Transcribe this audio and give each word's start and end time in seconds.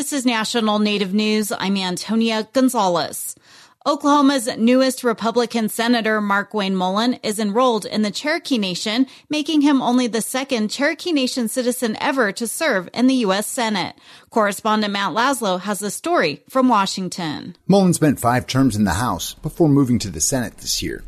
This 0.00 0.14
is 0.14 0.24
National 0.24 0.78
Native 0.78 1.12
News. 1.12 1.52
I'm 1.52 1.76
Antonia 1.76 2.48
Gonzalez. 2.54 3.36
Oklahoma's 3.86 4.48
newest 4.56 5.04
Republican 5.04 5.68
Senator 5.68 6.22
Mark 6.22 6.54
Wayne 6.54 6.74
Mullin 6.74 7.20
is 7.22 7.38
enrolled 7.38 7.84
in 7.84 8.00
the 8.00 8.10
Cherokee 8.10 8.56
Nation, 8.56 9.06
making 9.28 9.60
him 9.60 9.82
only 9.82 10.06
the 10.06 10.22
second 10.22 10.70
Cherokee 10.70 11.12
Nation 11.12 11.48
citizen 11.48 11.98
ever 12.00 12.32
to 12.32 12.46
serve 12.46 12.88
in 12.94 13.08
the 13.08 13.14
U.S. 13.16 13.46
Senate. 13.46 13.94
Correspondent 14.30 14.90
Matt 14.90 15.12
Laslo 15.12 15.60
has 15.60 15.80
the 15.80 15.90
story 15.90 16.42
from 16.48 16.70
Washington. 16.70 17.54
Mullin 17.68 17.92
spent 17.92 18.18
five 18.18 18.46
terms 18.46 18.76
in 18.76 18.84
the 18.84 18.94
House 18.94 19.34
before 19.34 19.68
moving 19.68 19.98
to 19.98 20.08
the 20.08 20.22
Senate 20.22 20.56
this 20.56 20.82
year. 20.82 21.04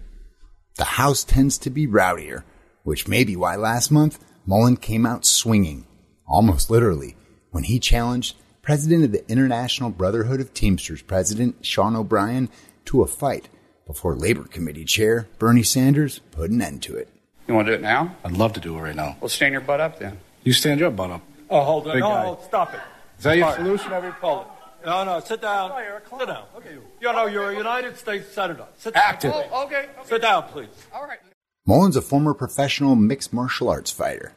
The 0.77 0.85
House 0.85 1.25
tends 1.25 1.57
to 1.61 1.71
be 1.71 1.87
rowdier, 1.87 2.45
which 2.83 3.09
may 3.09 3.25
be 3.25 3.37
why 3.37 3.57
last 3.57 3.91
month 3.91 4.23
Mullin 4.45 4.77
came 4.77 5.07
out 5.07 5.25
swinging, 5.25 5.87
almost 6.27 6.69
literally, 6.69 7.17
when 7.53 7.65
he 7.65 7.81
challenged 7.81 8.37
president 8.63 9.03
of 9.03 9.11
the 9.11 9.29
International 9.29 9.91
Brotherhood 9.91 10.41
of 10.41 10.55
Teamsters 10.55 11.03
President 11.03 11.67
Sean 11.67 11.97
O'Brien 11.97 12.49
to 12.85 13.03
a 13.03 13.09
fight 13.09 13.49
before 13.89 14.15
Labor 14.15 14.45
Committee 14.45 14.85
Chair 14.85 15.27
Bernie 15.41 15.65
Sanders 15.65 16.21
put 16.31 16.51
an 16.51 16.63
end 16.63 16.81
to 16.85 16.97
it. 16.97 17.09
You 17.49 17.55
want 17.55 17.67
to 17.67 17.73
do 17.73 17.79
it 17.79 17.83
now? 17.83 18.15
I'd 18.25 18.33
love 18.33 18.53
to 18.53 18.61
do 18.61 18.79
it 18.79 18.81
right 18.81 18.95
now. 18.95 19.17
Well, 19.21 19.29
stand 19.29 19.53
your 19.53 19.63
butt 19.63 19.81
up 19.81 19.99
then. 19.99 20.19
You 20.45 20.53
stand 20.53 20.79
your 20.79 20.93
butt 20.93 21.11
up. 21.11 21.23
Oh, 21.51 21.65
hold 21.65 21.89
on. 21.89 21.95
Big 21.95 22.03
no, 22.03 22.09
guy. 22.39 22.45
stop 22.47 22.73
it. 22.73 22.81
Is 23.19 23.25
that 23.25 23.37
your 23.37 23.47
All 23.47 23.51
right. 23.51 23.59
solution? 23.59 23.93
Every 23.93 24.11
Hold 24.13 24.47
it. 24.47 24.87
No, 24.87 25.05
no, 25.05 25.21
sit 25.21 25.43
down. 25.43 25.73
Sit 26.19 26.27
down. 26.29 26.45
Okay. 26.57 26.77
You 27.01 27.13
know, 27.13 27.27
you're 27.27 27.51
a 27.51 27.57
United 27.57 27.97
States 27.97 28.33
Senator. 28.33 28.67
Sit 28.79 28.95
down. 28.95 29.03
Active. 29.05 29.33
Oh, 29.35 29.65
okay. 29.67 29.89
okay. 29.99 30.09
Sit 30.09 30.23
down, 30.23 30.45
please. 30.45 30.69
All 30.95 31.05
right. 31.05 31.19
Mullin's 31.67 31.97
a 31.97 32.03
former 32.03 32.35
professional 32.35 32.97
mixed 32.97 33.33
martial 33.33 33.69
arts 33.69 33.91
fighter, 33.91 34.33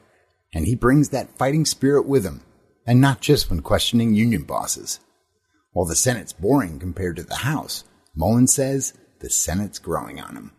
and 0.54 0.66
he 0.66 0.76
brings 0.76 1.10
that 1.10 1.36
fighting 1.38 1.66
spirit 1.66 2.06
with 2.06 2.24
him, 2.24 2.42
and 2.86 3.02
not 3.02 3.22
just 3.22 3.50
when 3.50 3.62
questioning 3.62 4.14
union 4.14 4.44
bosses. 4.44 5.00
While 5.72 5.86
the 5.86 5.96
Senate's 5.96 6.34
boring 6.34 6.80
compared 6.80 7.16
to 7.18 7.24
the 7.24 7.36
House, 7.36 7.84
Mullin 8.16 8.48
says 8.48 8.94
the 9.20 9.30
Senate's 9.30 9.80
growing 9.80 10.20
on 10.20 10.36
him. 10.36 10.52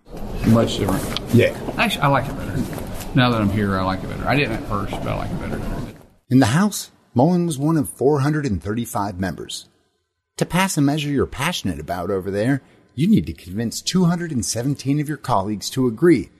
Much 0.53 0.79
different. 0.79 1.35
Yeah. 1.35 1.59
Actually, 1.79 2.03
I 2.03 2.09
like 2.09 2.29
it 2.29 2.37
better. 2.37 2.57
Now 3.15 3.31
that 3.31 3.41
I'm 3.41 3.51
here, 3.51 3.77
I 3.77 3.83
like 3.83 4.03
it 4.03 4.09
better. 4.09 4.27
I 4.27 4.37
didn't 4.37 4.63
at 4.63 4.69
first, 4.69 4.93
but 4.93 5.09
I 5.09 5.17
like 5.17 5.31
it 5.31 5.41
better. 5.41 5.95
In 6.29 6.41
the 6.41 6.47
House, 6.47 6.91
Mullin 7.15 7.47
was 7.47 7.59
one 7.59 7.77
of 7.77 7.89
435 7.89 9.19
members. 9.19 9.69
To 10.37 10.45
pass 10.45 10.77
a 10.77 10.83
measure 10.83 11.09
you're 11.09 11.27
passionate 11.27 11.81
about 11.81 12.11
over 12.11 12.31
there, 12.31 12.61
you 12.95 13.09
need 13.09 13.27
to 13.27 13.33
convince 13.33 13.81
217 13.81 15.01
of 15.01 15.09
your 15.09 15.17
colleagues 15.17 15.71
to 15.71 15.87
agree. 15.87 16.31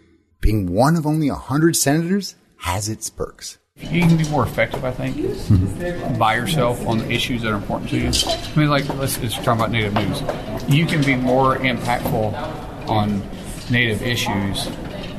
Being 0.41 0.73
one 0.73 0.97
of 0.97 1.07
only 1.07 1.31
100 1.31 1.77
senators 1.77 2.35
has 2.59 2.89
its 2.91 3.09
perks. 3.09 3.59
You 3.79 4.01
can 4.01 4.17
be 4.17 4.29
more 4.31 4.43
effective, 4.43 4.85
I 4.85 4.91
think, 4.91 6.19
by 6.19 6.35
yourself 6.37 6.87
on 6.87 6.99
the 6.99 7.11
issues 7.11 7.43
that 7.43 7.53
are 7.53 7.57
important 7.57 7.91
to 7.91 7.99
you. 7.99 8.11
I 8.11 8.59
mean, 8.59 8.71
like, 8.71 8.89
let's 8.97 9.19
just 9.19 9.37
talk 9.37 9.57
about 9.57 9.71
Native 9.71 9.93
news. 9.93 10.23
You 10.69 10.87
can 10.87 11.05
be 11.05 11.15
more 11.15 11.57
impactful 11.57 12.89
on 12.89 13.23
Native 13.71 14.03
issues 14.03 14.67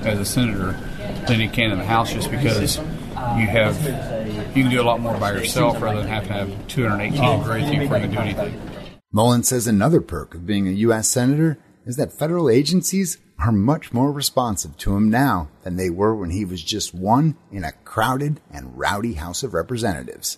as 0.03 0.19
a 0.19 0.25
senator 0.25 0.71
than 1.27 1.39
you 1.39 1.49
can 1.49 1.71
in 1.71 1.77
the 1.77 1.85
House 1.85 2.11
just 2.11 2.31
because 2.31 2.77
you 2.77 3.47
have, 3.47 3.79
you 4.55 4.63
can 4.63 4.71
do 4.71 4.81
a 4.81 4.83
lot 4.83 4.99
more 4.99 5.17
by 5.17 5.33
yourself 5.33 5.79
rather 5.79 5.99
than 6.01 6.09
have 6.09 6.25
to 6.27 6.33
have 6.33 6.67
218 6.67 7.41
agree 7.41 7.61
with 7.61 7.73
you 7.73 7.79
before 7.81 7.97
you 7.97 8.03
can 8.03 8.11
do 8.11 8.19
anything. 8.19 8.61
Mullin 9.11 9.43
says 9.43 9.67
another 9.67 10.01
perk 10.01 10.33
of 10.33 10.45
being 10.45 10.67
a 10.67 10.71
U.S. 10.71 11.07
Senator 11.07 11.59
is 11.85 11.95
that 11.97 12.11
federal 12.11 12.49
agencies 12.49 13.17
are 13.39 13.51
much 13.51 13.93
more 13.93 14.11
responsive 14.11 14.75
to 14.77 14.95
him 14.95 15.09
now 15.09 15.49
than 15.63 15.75
they 15.75 15.89
were 15.89 16.15
when 16.15 16.31
he 16.31 16.43
was 16.45 16.63
just 16.63 16.93
one 16.93 17.35
in 17.51 17.63
a 17.63 17.71
crowded 17.83 18.39
and 18.51 18.77
rowdy 18.77 19.13
House 19.13 19.43
of 19.43 19.53
Representatives. 19.53 20.37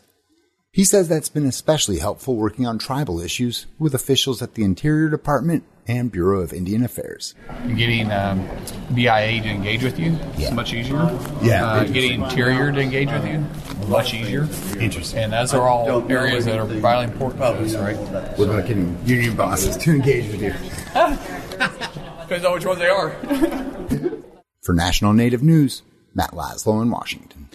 He 0.71 0.83
says 0.85 1.07
that's 1.07 1.29
been 1.29 1.47
especially 1.47 1.97
helpful 1.99 2.35
working 2.35 2.67
on 2.67 2.77
tribal 2.77 3.19
issues 3.19 3.65
with 3.79 3.95
officials 3.95 4.41
at 4.41 4.53
the 4.53 4.63
Interior 4.63 5.09
Department 5.09 5.63
and 5.87 6.11
Bureau 6.11 6.41
of 6.41 6.53
Indian 6.53 6.83
Affairs. 6.83 7.33
Getting 7.75 8.11
um, 8.11 8.47
BIA 8.93 9.41
to 9.41 9.49
engage 9.49 9.83
with 9.83 9.97
you 9.97 10.11
Yeah. 10.37 10.49
is 10.49 10.51
much 10.51 10.73
easier. 10.75 10.97
Yeah. 11.41 11.65
Uh, 11.65 11.83
getting 11.85 12.21
Interior 12.21 12.71
to 12.71 12.79
engage 12.79 13.09
with 13.11 13.25
you, 13.25 13.43
much 13.87 14.13
easier. 14.13 14.47
Interesting. 14.79 15.23
And 15.23 15.33
those 15.33 15.55
are 15.55 15.67
all 15.67 15.87
areas 16.11 16.45
that 16.45 16.59
are 16.59 16.65
vitally 16.65 17.05
important 17.11 17.41
to 17.41 17.45
us, 17.47 17.75
right? 17.75 17.97
What 18.37 18.49
about 18.49 18.67
getting 18.67 18.95
union 19.07 19.35
bosses 19.35 19.75
to 19.77 19.91
engage 19.91 20.27
with 20.31 20.43
you? 20.43 20.53
Depends 22.29 22.45
on 22.45 22.53
which 22.53 22.65
ones 22.67 22.77
they 22.77 22.87
are. 22.87 23.09
For 24.61 24.75
National 24.75 25.13
Native 25.13 25.41
News, 25.41 25.81
Matt 26.13 26.29
Laslo 26.29 26.79
in 26.79 26.91
Washington. 26.91 27.49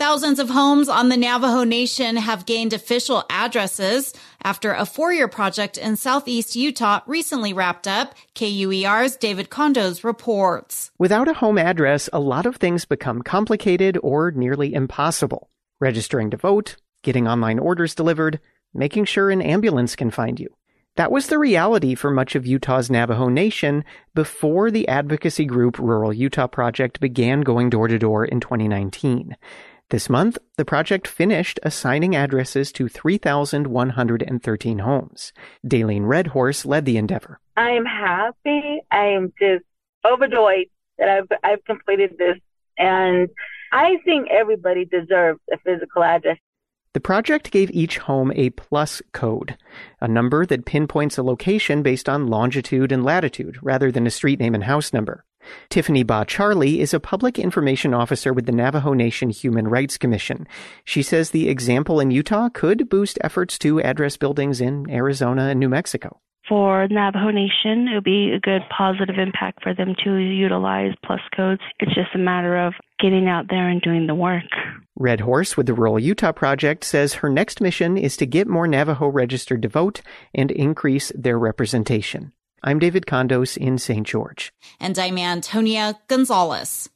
Thousands 0.00 0.40
of 0.40 0.50
homes 0.50 0.88
on 0.88 1.10
the 1.10 1.16
Navajo 1.16 1.62
Nation 1.62 2.16
have 2.16 2.44
gained 2.44 2.72
official 2.72 3.22
addresses 3.30 4.12
after 4.42 4.72
a 4.72 4.84
four-year 4.84 5.28
project 5.28 5.78
in 5.78 5.94
southeast 5.94 6.56
Utah 6.56 7.02
recently 7.06 7.52
wrapped 7.52 7.86
up. 7.86 8.16
KUER's 8.34 9.14
David 9.14 9.48
Condos 9.48 10.02
reports. 10.02 10.90
Without 10.98 11.28
a 11.28 11.34
home 11.34 11.56
address, 11.56 12.10
a 12.12 12.18
lot 12.18 12.46
of 12.46 12.56
things 12.56 12.84
become 12.84 13.22
complicated 13.22 13.96
or 14.02 14.32
nearly 14.32 14.74
impossible. 14.74 15.50
Registering 15.78 16.30
to 16.30 16.36
vote, 16.36 16.74
getting 17.04 17.28
online 17.28 17.60
orders 17.60 17.94
delivered, 17.94 18.40
making 18.74 19.04
sure 19.04 19.30
an 19.30 19.40
ambulance 19.40 19.94
can 19.94 20.10
find 20.10 20.40
you. 20.40 20.52
That 20.96 21.12
was 21.12 21.26
the 21.26 21.38
reality 21.38 21.94
for 21.94 22.10
much 22.10 22.34
of 22.34 22.46
Utah's 22.46 22.90
Navajo 22.90 23.28
Nation 23.28 23.84
before 24.14 24.70
the 24.70 24.88
advocacy 24.88 25.44
group 25.44 25.78
Rural 25.78 26.10
Utah 26.10 26.46
Project 26.46 27.00
began 27.00 27.42
going 27.42 27.68
door 27.68 27.86
to 27.86 27.98
door 27.98 28.24
in 28.24 28.40
2019. 28.40 29.36
This 29.90 30.08
month, 30.08 30.38
the 30.56 30.64
project 30.64 31.06
finished 31.06 31.60
assigning 31.62 32.16
addresses 32.16 32.72
to 32.72 32.88
3,113 32.88 34.78
homes. 34.78 35.32
Daleen 35.66 36.06
Redhorse 36.06 36.64
led 36.64 36.86
the 36.86 36.96
endeavor. 36.96 37.40
I 37.58 37.70
am 37.72 37.84
happy. 37.84 38.80
I 38.90 39.04
am 39.08 39.34
just 39.38 39.64
overjoyed 40.04 40.68
that 40.98 41.08
I've 41.10 41.28
I've 41.44 41.64
completed 41.66 42.16
this, 42.18 42.38
and 42.78 43.28
I 43.70 43.98
think 44.04 44.28
everybody 44.30 44.86
deserves 44.86 45.40
a 45.52 45.58
physical 45.58 46.02
address. 46.02 46.38
The 46.96 47.00
project 47.00 47.50
gave 47.50 47.70
each 47.72 47.98
home 47.98 48.32
a 48.34 48.48
plus 48.48 49.02
code, 49.12 49.58
a 50.00 50.08
number 50.08 50.46
that 50.46 50.64
pinpoints 50.64 51.18
a 51.18 51.22
location 51.22 51.82
based 51.82 52.08
on 52.08 52.28
longitude 52.28 52.90
and 52.90 53.04
latitude 53.04 53.58
rather 53.60 53.92
than 53.92 54.06
a 54.06 54.10
street 54.10 54.40
name 54.40 54.54
and 54.54 54.64
house 54.64 54.94
number. 54.94 55.22
Tiffany 55.68 56.04
Ba 56.04 56.24
Charlie 56.26 56.80
is 56.80 56.94
a 56.94 56.98
public 56.98 57.38
information 57.38 57.92
officer 57.92 58.32
with 58.32 58.46
the 58.46 58.52
Navajo 58.52 58.94
Nation 58.94 59.28
Human 59.28 59.68
Rights 59.68 59.98
Commission. 59.98 60.48
She 60.86 61.02
says 61.02 61.32
the 61.32 61.50
example 61.50 62.00
in 62.00 62.10
Utah 62.10 62.48
could 62.48 62.88
boost 62.88 63.18
efforts 63.20 63.58
to 63.58 63.78
address 63.82 64.16
buildings 64.16 64.62
in 64.62 64.88
Arizona 64.88 65.48
and 65.48 65.60
New 65.60 65.68
Mexico. 65.68 66.22
For 66.48 66.86
Navajo 66.88 67.30
Nation, 67.30 67.88
it 67.88 67.94
would 67.94 68.04
be 68.04 68.32
a 68.32 68.40
good 68.40 68.62
positive 68.76 69.18
impact 69.18 69.62
for 69.62 69.74
them 69.74 69.94
to 70.04 70.16
utilize 70.16 70.92
plus 71.04 71.20
codes. 71.34 71.62
It's 71.80 71.94
just 71.94 72.14
a 72.14 72.18
matter 72.18 72.56
of 72.56 72.74
getting 72.98 73.28
out 73.28 73.46
there 73.48 73.68
and 73.68 73.80
doing 73.80 74.06
the 74.06 74.14
work. 74.14 74.44
Red 74.96 75.20
Horse 75.20 75.56
with 75.56 75.66
the 75.66 75.74
Rural 75.74 75.98
Utah 75.98 76.32
Project 76.32 76.84
says 76.84 77.14
her 77.14 77.28
next 77.28 77.60
mission 77.60 77.98
is 77.98 78.16
to 78.16 78.26
get 78.26 78.48
more 78.48 78.66
Navajo 78.66 79.08
registered 79.08 79.62
to 79.62 79.68
vote 79.68 80.00
and 80.34 80.50
increase 80.50 81.12
their 81.14 81.38
representation. 81.38 82.32
I'm 82.62 82.78
David 82.78 83.06
Condos 83.06 83.56
in 83.56 83.78
St. 83.78 84.06
George. 84.06 84.52
And 84.80 84.98
I'm 84.98 85.18
Antonia 85.18 85.98
Gonzalez. 86.08 86.88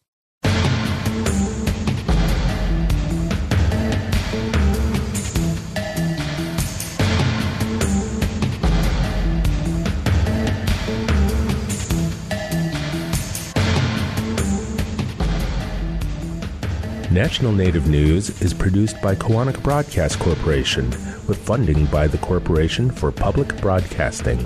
National 17.11 17.51
Native 17.51 17.89
News 17.89 18.41
is 18.41 18.55
produced 18.55 19.03
by 19.03 19.17
Koahnic 19.17 19.61
Broadcast 19.65 20.21
Corporation 20.21 20.89
with 21.27 21.45
funding 21.45 21.87
by 21.87 22.07
the 22.07 22.19
Corporation 22.19 22.89
for 22.89 23.11
Public 23.11 23.61
Broadcasting. 23.61 24.39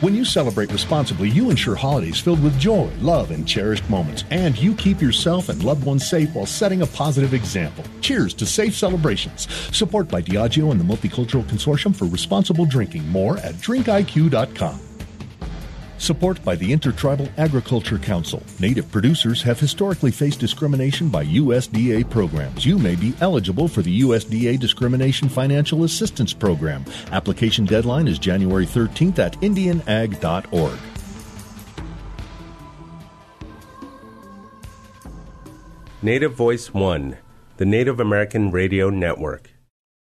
When 0.00 0.16
you 0.16 0.24
celebrate 0.24 0.72
responsibly, 0.72 1.28
you 1.30 1.50
ensure 1.50 1.76
holidays 1.76 2.18
filled 2.18 2.42
with 2.42 2.58
joy, 2.58 2.90
love, 2.98 3.30
and 3.30 3.46
cherished 3.46 3.88
moments. 3.88 4.24
And 4.32 4.58
you 4.58 4.74
keep 4.74 5.00
yourself 5.00 5.50
and 5.50 5.62
loved 5.62 5.84
ones 5.84 6.04
safe 6.04 6.34
while 6.34 6.46
setting 6.46 6.82
a 6.82 6.86
positive 6.86 7.32
example. 7.32 7.84
Cheers 8.00 8.34
to 8.34 8.44
safe 8.44 8.74
celebrations. 8.74 9.46
Support 9.74 10.08
by 10.08 10.20
Diageo 10.20 10.72
and 10.72 10.80
the 10.80 10.84
Multicultural 10.84 11.44
Consortium 11.44 11.94
for 11.94 12.06
Responsible 12.06 12.66
Drinking. 12.66 13.08
More 13.08 13.38
at 13.38 13.54
drinkiq.com. 13.54 14.83
Support 15.98 16.44
by 16.44 16.56
the 16.56 16.72
Intertribal 16.72 17.28
Agriculture 17.38 17.98
Council. 17.98 18.42
Native 18.58 18.90
producers 18.90 19.42
have 19.42 19.58
historically 19.58 20.10
faced 20.10 20.40
discrimination 20.40 21.08
by 21.08 21.24
USDA 21.24 22.10
programs. 22.10 22.66
You 22.66 22.78
may 22.78 22.96
be 22.96 23.14
eligible 23.20 23.68
for 23.68 23.82
the 23.82 24.00
USDA 24.02 24.58
Discrimination 24.58 25.28
Financial 25.28 25.84
Assistance 25.84 26.32
Program. 26.32 26.84
Application 27.12 27.64
deadline 27.64 28.08
is 28.08 28.18
January 28.18 28.66
13th 28.66 29.18
at 29.18 29.40
indianag.org. 29.40 30.78
Native 36.02 36.34
Voice 36.34 36.74
One, 36.74 37.16
the 37.56 37.64
Native 37.64 37.98
American 37.98 38.50
Radio 38.50 38.90
Network. 38.90 39.53